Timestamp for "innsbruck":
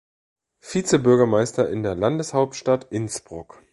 2.91-3.61